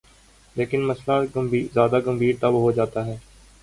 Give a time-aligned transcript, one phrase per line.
[0.55, 1.19] لیکن مسئلہ
[1.73, 3.17] زیادہ گمبھیر تب ہو جاتا ہے۔